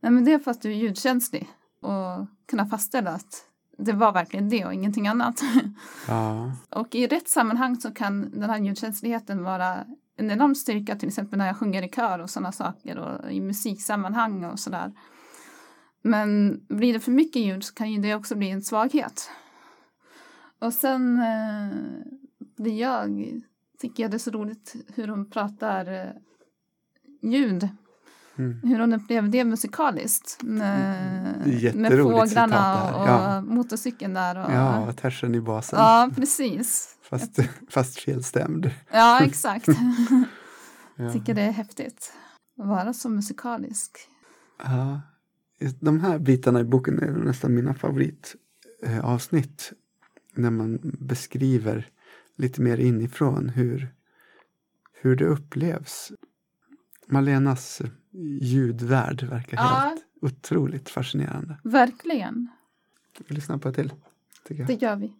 Nej, 0.00 0.12
men 0.12 0.24
det 0.24 0.32
är 0.32 0.38
för 0.38 0.50
att 0.50 0.62
du 0.62 0.70
är 0.70 0.76
ljudkänslig. 0.76 1.48
Och 1.80 2.26
kunna 2.48 2.66
fastställa 2.66 3.10
att 3.10 3.47
det 3.78 3.92
var 3.92 4.12
verkligen 4.12 4.48
det 4.48 4.64
och 4.64 4.74
ingenting 4.74 5.08
annat. 5.08 5.42
ja. 6.08 6.52
och 6.70 6.94
i 6.94 7.06
rätt 7.06 7.28
sammanhang 7.28 7.80
så 7.80 7.90
kan 7.90 8.30
den 8.30 8.50
här 8.50 8.58
ljudkänsligheten 8.58 9.42
vara 9.42 9.84
en 10.16 10.30
enorm 10.30 10.54
styrka, 10.54 10.96
till 10.96 11.08
exempel 11.08 11.38
när 11.38 11.46
jag 11.46 11.56
sjunger 11.56 11.82
i 11.82 11.88
kör 11.88 12.18
och 12.18 12.30
sådana 12.30 12.52
saker 12.52 12.98
och 12.98 13.32
i 13.32 13.40
musiksammanhang 13.40 14.44
och 14.44 14.58
sådär. 14.58 14.92
Men 16.02 16.60
blir 16.68 16.92
det 16.92 17.00
för 17.00 17.12
mycket 17.12 17.42
ljud 17.42 17.64
så 17.64 17.74
kan 17.74 17.92
ju 17.92 18.00
det 18.00 18.14
också 18.14 18.34
bli 18.36 18.50
en 18.50 18.62
svaghet. 18.62 19.30
Och 20.58 20.72
sen 20.72 21.18
eh, 21.18 21.76
blir 22.56 22.80
jag, 22.80 23.40
tycker 23.78 24.02
jag 24.02 24.10
det 24.10 24.16
är 24.16 24.18
så 24.18 24.30
roligt 24.30 24.74
hur 24.94 25.08
hon 25.08 25.30
pratar 25.30 25.92
eh, 25.92 26.10
ljud. 27.22 27.68
Mm. 28.38 28.60
Hur 28.62 28.78
hon 28.78 28.92
upplever 28.92 29.28
det 29.28 29.44
musikaliskt. 29.44 30.38
Med, 30.42 31.64
är 31.64 31.72
med 31.72 31.92
fåglarna 31.92 32.94
och 32.94 33.08
ja. 33.08 33.40
motorcykeln 33.40 34.14
där. 34.14 34.44
Och, 34.44 34.52
ja, 34.52 34.92
tersen 34.92 35.34
i 35.34 35.40
basen. 35.40 35.78
ja, 35.78 36.10
precis. 36.16 36.96
Fast, 37.02 37.38
fast 37.70 38.00
felstämd. 38.00 38.70
Ja, 38.90 39.20
exakt. 39.24 39.68
Ja. 41.00 41.12
tycker 41.12 41.34
det 41.34 41.42
är 41.42 41.50
häftigt 41.50 42.12
att 42.60 42.66
vara 42.66 42.92
så 42.92 43.08
musikalisk. 43.08 43.98
Ja. 44.64 45.00
De 45.80 46.00
här 46.00 46.18
bitarna 46.18 46.60
i 46.60 46.64
boken 46.64 46.98
är 47.02 47.10
nästan 47.10 47.54
mina 47.54 47.74
favoritavsnitt. 47.74 49.72
När 50.34 50.50
man 50.50 50.78
beskriver 50.82 51.88
lite 52.36 52.60
mer 52.60 52.78
inifrån 52.78 53.48
hur, 53.48 53.94
hur 54.92 55.16
det 55.16 55.24
upplevs. 55.24 56.12
Malenas 57.06 57.82
ljudvärld 58.40 59.22
verkar 59.22 59.56
Ja. 59.56 59.62
helt 59.64 60.04
otroligt 60.22 60.88
fascinerande. 60.90 61.56
Verkligen, 61.64 62.48
Vi 63.28 63.34
lyssnar 63.34 63.58
på 63.58 63.68
ett 63.68 63.74
till. 63.74 63.92
Tycker 64.48 64.64
det 64.64 64.72
jag. 64.72 64.82
gör 64.82 64.96
vi. 64.96 65.12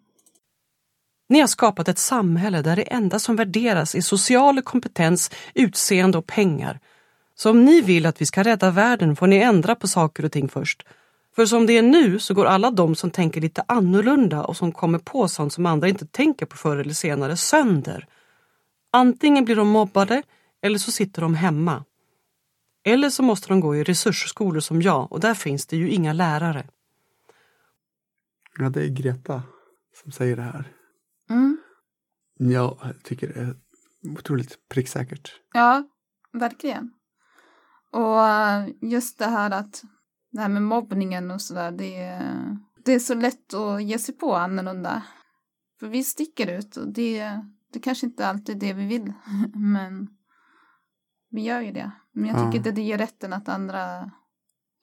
Ni 1.28 1.40
har 1.40 1.46
skapat 1.46 1.88
ett 1.88 1.98
samhälle 1.98 2.62
där 2.62 2.76
det 2.76 2.82
enda 2.82 3.18
som 3.18 3.36
värderas 3.36 3.94
är 3.94 4.00
social 4.00 4.62
kompetens, 4.62 5.30
utseende 5.54 6.18
och 6.18 6.26
pengar. 6.26 6.80
Så 7.34 7.50
om 7.50 7.64
ni 7.64 7.80
vill 7.80 8.06
att 8.06 8.20
vi 8.20 8.26
ska 8.26 8.42
rädda 8.42 8.70
världen 8.70 9.16
får 9.16 9.26
ni 9.26 9.36
ändra 9.36 9.74
på 9.74 9.88
saker 9.88 10.24
och 10.24 10.32
ting 10.32 10.48
först. 10.48 10.86
För 11.36 11.46
som 11.46 11.66
det 11.66 11.72
är 11.78 11.82
nu 11.82 12.18
så 12.18 12.34
går 12.34 12.44
alla 12.46 12.70
de 12.70 12.94
som 12.94 13.10
tänker 13.10 13.40
lite 13.40 13.64
annorlunda 13.68 14.44
och 14.44 14.56
som 14.56 14.72
kommer 14.72 14.98
på 14.98 15.28
sånt 15.28 15.52
som 15.52 15.66
andra 15.66 15.88
inte 15.88 16.06
tänker 16.06 16.46
på 16.46 16.56
förr 16.56 16.76
eller 16.76 16.94
senare 16.94 17.36
sönder. 17.36 18.06
Antingen 18.92 19.44
blir 19.44 19.56
de 19.56 19.68
mobbade 19.68 20.22
eller 20.62 20.78
så 20.78 20.92
sitter 20.92 21.22
de 21.22 21.34
hemma. 21.34 21.84
Eller 22.84 23.10
så 23.10 23.22
måste 23.22 23.48
de 23.48 23.60
gå 23.60 23.76
i 23.76 23.84
resursskolor 23.84 24.60
som 24.60 24.82
jag 24.82 25.12
och 25.12 25.20
där 25.20 25.34
finns 25.34 25.66
det 25.66 25.76
ju 25.76 25.90
inga 25.90 26.12
lärare. 26.12 26.66
Ja, 28.58 28.68
det 28.70 28.82
är 28.84 28.88
Greta 28.88 29.42
som 30.02 30.12
säger 30.12 30.36
det 30.36 30.42
här. 30.42 30.72
Mm. 31.30 31.58
Jag 32.38 32.94
tycker 33.04 33.28
det 33.28 33.40
är 33.40 33.56
otroligt 34.18 34.68
pricksäkert. 34.68 35.32
Ja, 35.52 35.84
verkligen. 36.32 36.90
Och 37.92 38.26
eh, 38.28 38.68
just 38.82 39.18
det 39.18 39.26
här 39.26 39.50
att 39.50 39.82
det 40.32 40.40
här 40.40 40.48
med 40.48 40.62
mobbningen 40.62 41.30
och 41.30 41.42
sådär, 41.42 41.70
det, 41.72 41.96
är- 41.98 42.58
det 42.84 42.92
är 42.94 42.98
så 42.98 43.14
lätt 43.14 43.54
att 43.54 43.82
ge 43.82 43.98
sig 43.98 44.14
på 44.16 44.34
annorlunda. 44.36 45.02
För 45.80 45.88
vi 45.88 46.04
sticker 46.04 46.58
ut 46.58 46.76
och 46.76 46.92
det, 46.92 47.40
det 47.72 47.78
kanske 47.80 48.06
inte 48.06 48.26
alltid 48.26 48.56
är 48.56 48.60
det 48.60 48.72
vi 48.72 48.86
vill, 48.86 49.12
men 49.54 50.08
vi 51.30 51.42
gör 51.42 51.60
ju 51.60 51.72
det. 51.72 51.90
Men 52.12 52.24
jag 52.24 52.36
tycker 52.36 52.48
Ja. 52.50 52.56
inte 52.56 52.70
det 52.72 52.82
ger 52.82 52.98
rätten 52.98 53.32
att 53.32 53.48
andra 53.48 54.10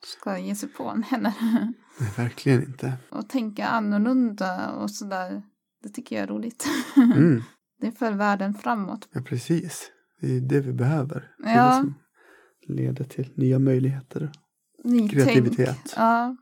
ska 0.04 0.38
ge 0.38 0.54
sig 0.54 0.68
på 0.68 0.84
en 0.88 1.02
heller. 1.02 1.32
Nej, 2.00 2.10
verkligen 2.16 2.62
inte. 2.62 2.92
och 3.10 3.28
tänka 3.28 3.66
annorlunda 3.66 4.70
och 4.72 4.90
sådär, 4.90 5.42
det 5.82 5.88
tycker 5.88 6.16
jag 6.16 6.22
är 6.22 6.26
roligt. 6.26 6.66
Mm, 6.96 7.42
Det 7.80 7.92
för 7.92 8.12
världen 8.12 8.54
framåt. 8.54 9.08
ja, 9.12 9.20
precis. 9.20 9.90
Det 10.20 10.36
är 10.36 10.40
det 10.40 10.60
vi 10.60 10.72
behöver. 10.72 11.30
Det 11.38 11.48
är 11.48 11.56
Ja. 11.56 11.68
det 11.68 11.74
som 11.74 11.94
leder 12.76 13.04
till 13.04 13.32
nya 13.36 13.58
möjligheter. 13.58 14.32
Nytänk. 14.84 15.10
Kreativitet. 15.12 15.94
Ja. 15.96 16.36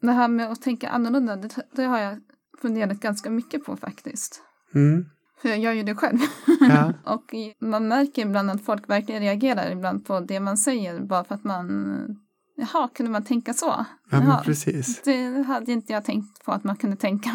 Det 0.00 0.12
här 0.12 0.28
med 0.28 0.50
att 0.50 0.62
tänka 0.62 0.88
annorlunda, 0.88 1.36
det, 1.36 1.56
det 1.72 1.82
har 1.84 1.98
jag 1.98 2.20
funderat 2.60 3.00
ganska 3.00 3.30
mycket 3.30 3.64
på 3.64 3.76
faktiskt. 3.76 4.42
Mm, 4.74 5.04
För 5.42 5.48
jag 5.48 5.58
gör 5.58 5.72
ju 5.72 5.82
det 5.82 5.94
själv. 5.94 6.18
ja, 6.60 6.92
och 7.14 7.34
man 7.60 7.88
märker 7.88 8.22
ibland 8.22 8.50
att 8.50 8.64
folk 8.64 8.88
verkligen 8.88 9.22
reagerar 9.22 9.70
ibland 9.70 10.06
på 10.06 10.20
det 10.20 10.40
man 10.40 10.56
säger 10.56 11.00
bara 11.00 11.24
för 11.24 11.34
att 11.34 11.44
man 11.44 12.16
Jaha, 12.56 12.88
kunde 12.88 13.12
man 13.12 13.24
tänka 13.24 13.54
så? 13.54 13.86
ja 14.10 14.20
men 14.20 14.42
precis. 14.44 15.02
det 15.02 15.42
hade 15.42 15.72
inte 15.72 15.92
jag 15.92 16.04
tänkt 16.04 16.44
på 16.44 16.52
att 16.52 16.64
man 16.64 16.76
kunde 16.76 16.96
tänka. 16.96 17.30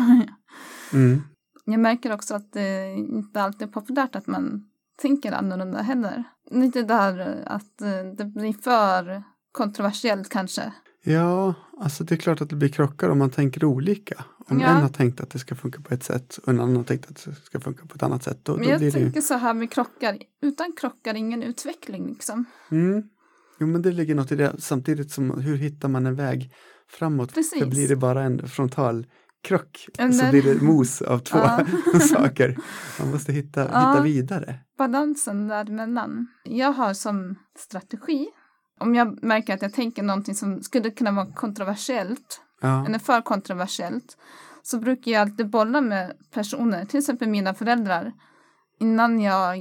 Mm, 0.94 1.22
Jag 1.66 1.80
märker 1.80 2.14
också 2.14 2.36
att 2.36 2.54
det 2.54 2.94
inte 2.94 3.42
alltid 3.42 3.68
är 3.68 3.72
populärt 3.72 4.16
att 4.16 4.28
man 4.28 4.70
tänker 5.02 5.32
annorlunda 5.32 5.82
heller. 5.82 6.24
Lite 6.52 6.84
där 6.84 7.44
att 7.46 7.78
det 8.18 8.26
blir 8.26 8.54
för 8.54 9.24
kontroversiellt 9.52 10.30
kanske. 10.30 10.74
Ja, 11.12 11.54
alltså 11.80 12.04
det 12.04 12.16
är 12.16 12.18
klart 12.18 12.42
att 12.42 12.50
det 12.50 12.56
blir 12.56 12.70
krockar 12.70 13.10
om 13.10 13.18
man 13.20 13.30
tänker 13.30 13.66
olika. 13.66 14.24
Om 14.50 14.60
Ja. 14.60 14.68
en 14.68 14.82
har 14.82 14.90
tänkt 14.90 15.22
att 15.22 15.30
det 15.30 15.40
ska 15.40 15.56
funka 15.56 15.82
på 15.82 15.94
ett 15.94 16.04
sätt 16.04 16.38
och 16.38 16.48
en 16.54 16.60
annan 16.60 16.76
har 16.76 16.84
tänkt 16.84 17.10
att 17.12 17.26
det 17.26 17.32
ska 17.36 17.60
funka 17.60 17.86
på 17.86 17.96
ett 17.96 18.04
annat 18.04 18.24
sätt. 18.24 18.40
Då, 18.44 18.56
Men 18.56 18.64
då 18.64 18.70
jag 18.70 18.80
blir 18.80 18.92
det 18.92 19.00
ju... 19.00 19.06
tänker 19.06 19.22
så 19.22 19.34
här 19.34 19.54
med 19.54 19.72
krockar, 19.72 20.18
utan 20.42 20.74
krockar 20.80 21.14
ingen 21.14 21.44
utveckling 21.44 22.08
liksom. 22.08 22.46
Mm. 22.72 23.04
Jo, 23.60 23.68
men 23.68 23.82
det 23.82 23.92
ligger 23.92 24.16
något 24.16 24.32
i 24.32 24.36
det. 24.36 24.56
Samtidigt 24.62 25.12
som 25.12 25.42
hur 25.42 25.56
hittar 25.58 25.90
man 25.90 26.06
en 26.06 26.16
väg 26.16 26.52
framåt? 26.90 27.34
Precis. 27.34 27.60
För 27.60 27.66
blir 27.70 27.88
det 27.88 27.96
bara 27.96 28.24
en 28.24 28.48
frontal 28.48 29.06
krock 29.44 29.88
så 29.96 30.02
Eller- 30.02 30.32
blir 30.32 30.42
det 30.44 30.62
mos 30.62 31.02
av 31.02 31.20
två 31.20 31.40
saker. 32.00 32.58
Man 33.00 33.12
måste 33.12 33.34
hitta, 33.34 33.62
hitta 33.64 34.02
vidare. 34.02 34.60
Balansen 34.78 35.48
däremellan. 35.48 36.28
Jag 36.44 36.72
har 36.74 36.94
som 36.94 37.36
strategi, 37.58 38.28
om 38.80 38.96
jag 38.96 39.24
märker 39.24 39.54
att 39.54 39.62
jag 39.62 39.74
tänker 39.74 40.04
någonting 40.04 40.36
som 40.36 40.64
skulle 40.64 40.90
kunna 40.92 41.12
vara 41.12 41.26
kontroversiellt, 41.26 42.42
Ja. 42.62 42.86
eller 42.86 43.00
för 43.00 43.22
kontroversiellt, 43.22 44.18
så 44.64 44.80
brukar 44.80 45.12
jag 45.12 45.22
alltid 45.22 45.50
bolla 45.50 45.82
med 45.82 46.14
personer, 46.34 46.86
till 46.86 47.00
exempel 47.00 47.30
mina 47.30 47.54
föräldrar, 47.54 48.14
innan 48.80 49.20
jag 49.22 49.58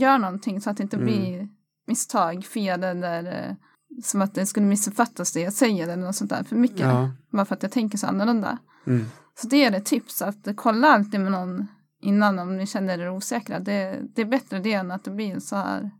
gör 0.00 0.18
någonting 0.18 0.60
så 0.60 0.70
att 0.70 0.76
det 0.76 0.82
inte 0.82 0.96
Mm. 0.96 1.06
blir 1.06 1.48
misstag, 1.86 2.44
fel 2.44 2.84
eller 2.84 3.24
eh, 3.48 3.54
som 4.02 4.22
att 4.22 4.34
det 4.34 4.46
skulle 4.46 4.66
missuppfattas 4.66 5.32
det 5.32 5.40
jag 5.40 5.52
säger 5.52 5.84
eller 5.88 5.96
något 6.06 6.16
sånt 6.16 6.30
där 6.30 6.44
för 6.44 6.56
mycket. 6.56 6.80
Ja. 6.80 7.10
Bara 7.32 7.44
för 7.44 7.54
att 7.54 7.62
jag 7.62 7.72
tänker 7.72 7.98
så 7.98 8.06
annorlunda. 8.06 8.58
Mm. 8.86 9.04
Så 9.34 9.46
det 9.48 9.64
är 9.64 9.72
ett 9.72 9.84
tips, 9.84 10.22
att 10.22 10.48
kolla 10.56 10.88
alltid 10.88 11.20
med 11.20 11.32
någon 11.32 11.66
innan 12.02 12.38
om 12.38 12.56
ni 12.56 12.66
känner 12.66 12.98
er 12.98 13.10
osäkra. 13.10 13.58
Det, 13.60 14.00
det 14.14 14.22
är 14.22 14.26
bättre 14.26 14.58
det 14.58 14.72
än 14.72 14.90
att 14.90 15.04
det 15.04 15.10
blir 15.10 15.38
så 15.40 15.56
här 15.56 15.90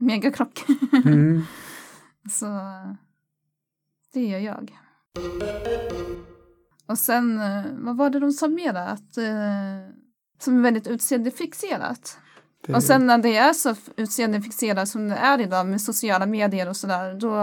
megakrock. 0.00 0.64
Mm. 1.04 1.42
Så 2.30 2.46
det 4.12 4.26
gör 4.26 4.38
jag. 4.38 4.78
Och 6.86 6.98
sen, 6.98 7.40
eh, 7.40 7.64
vad 7.72 7.96
var 7.96 8.10
det 8.10 8.20
de 8.20 8.32
sa 8.32 8.48
mer? 8.48 8.74
Att, 8.74 9.16
eh, 9.16 9.94
som 10.38 10.58
är 10.58 10.62
väldigt 10.62 10.86
utseendefixerat. 10.86 12.18
Det, 12.66 12.74
Och 12.74 12.82
sen 12.82 13.06
när 13.06 13.18
det 13.18 13.36
är 13.36 13.52
så 13.52 13.74
utseendefixerat 13.96 14.88
som 14.88 15.08
det 15.08 15.16
är 15.16 15.40
idag 15.40 15.66
med 15.66 15.80
sociala 15.80 16.26
medier 16.26 16.68
och 16.68 16.76
sådär, 16.76 17.14
då 17.14 17.36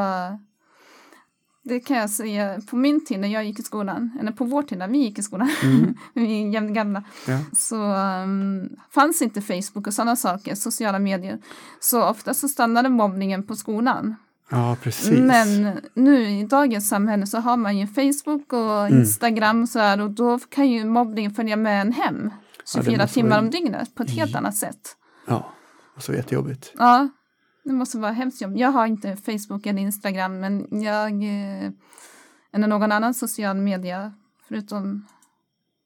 det 1.63 1.79
kan 1.79 1.97
jag 1.97 2.09
säga, 2.09 2.61
på 2.69 2.75
min 2.75 3.05
tid 3.05 3.19
när 3.19 3.27
jag 3.27 3.45
gick 3.45 3.59
i 3.59 3.63
skolan, 3.63 4.17
eller 4.19 4.31
på 4.31 4.45
vår 4.45 4.63
tid 4.63 4.77
när 4.77 4.87
vi 4.87 4.97
gick 4.97 5.19
i 5.19 5.23
skolan, 5.23 5.49
Mm. 5.63 5.95
vi 6.13 6.43
är 6.43 6.49
jämngamla, 6.49 7.03
ja. 7.27 7.39
så 7.53 7.93
um, 7.95 8.69
fanns 8.91 9.21
inte 9.21 9.41
Facebook 9.41 9.87
och 9.87 9.93
sådana 9.93 10.15
saker, 10.15 10.55
sociala 10.55 10.99
medier. 10.99 11.39
Så 11.79 12.03
ofta 12.03 12.33
så 12.33 12.47
stannade 12.47 12.89
mobbningen 12.89 13.43
på 13.43 13.55
skolan. 13.55 14.15
Ja, 14.49 14.77
precis. 14.81 15.19
Men 15.19 15.79
nu 15.93 16.29
i 16.29 16.43
dagens 16.43 16.89
samhälle 16.89 17.25
så 17.27 17.37
har 17.39 17.57
man 17.57 17.77
ju 17.77 17.87
Facebook 17.87 18.53
och 18.53 18.85
Mm. 18.87 18.99
Instagram 18.99 19.67
så 19.67 19.79
här, 19.79 20.01
och 20.01 20.11
då 20.11 20.39
kan 20.39 20.69
ju 20.69 20.85
mobbningen 20.85 21.31
följa 21.31 21.55
med 21.55 21.81
en 21.81 21.91
hem 21.93 22.29
24 22.73 22.97
måste 22.97 23.13
timmar 23.13 23.29
vara- 23.29 23.39
om 23.39 23.49
dygnet 23.49 23.95
på 23.95 24.03
ett 24.03 24.11
helt 24.11 24.35
annat 24.35 24.55
sätt. 24.55 24.95
Ja, 25.27 25.51
och 25.95 26.03
så 26.03 26.13
jättejobbigt. 26.13 26.73
Ja, 26.77 27.09
det 27.63 27.73
måste 27.73 27.97
vara 27.97 28.11
hemskt 28.11 28.41
jobb. 28.41 28.57
Jag 28.57 28.71
har 28.71 28.85
inte 28.85 29.15
Facebook 29.15 29.65
eller 29.65 29.81
Instagram 29.81 30.39
men 30.39 30.81
jag 30.83 31.11
eh, 31.23 31.69
eller 32.53 32.67
någon 32.67 32.91
annan 32.91 33.13
social 33.13 33.57
media 33.57 34.13
förutom 34.47 35.05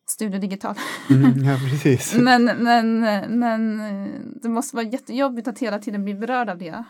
Studio 0.08 0.40
Digital. 0.40 0.76
Mm, 1.10 1.44
ja, 1.44 1.58
precis. 1.70 2.14
Men, 2.16 2.44
men, 2.46 3.00
men 3.40 3.80
eh, 3.80 4.10
det 4.42 4.50
måste 4.50 4.76
vara 4.76 4.86
jättejobbigt 4.86 5.48
att 5.48 5.60
hela 5.60 5.80
tiden 5.80 6.04
bli 6.04 6.14
berörd 6.16 6.50
av 6.50 6.58
det 6.58 6.84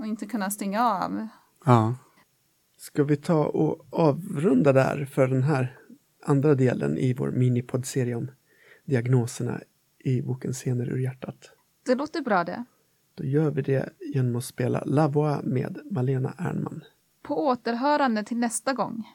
och 0.00 0.06
inte 0.06 0.26
kunna 0.26 0.50
stänga 0.50 0.84
av. 0.84 1.28
Ja. 1.64 1.94
Ska 2.76 3.04
vi 3.04 3.16
ta 3.16 3.44
och 3.44 3.86
avrunda 3.90 4.72
där 4.72 5.04
för 5.04 5.28
den 5.28 5.42
här 5.42 5.78
andra 6.26 6.54
delen 6.54 6.98
i 6.98 7.14
vår 7.14 7.30
minipoddserie 7.30 8.14
om 8.14 8.30
diagnoserna 8.84 9.60
i 9.98 10.22
boken 10.22 10.52
Scener 10.52 10.88
ur 10.88 10.98
hjärtat? 10.98 11.50
Det 11.86 11.94
låter 11.94 12.20
bra 12.20 12.44
det. 12.44 12.64
Då 13.14 13.24
gör 13.24 13.50
vi 13.50 13.62
det 13.62 13.88
genom 14.00 14.36
att 14.36 14.44
spela 14.44 14.82
La 14.86 15.08
Voix 15.08 15.44
med 15.44 15.78
Malena 15.90 16.34
Ernman. 16.38 16.84
På 17.22 17.46
återhörande 17.46 18.24
till 18.24 18.36
nästa 18.36 18.72
gång. 18.72 19.08